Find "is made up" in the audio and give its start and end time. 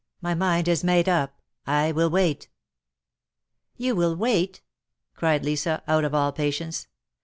0.67-1.39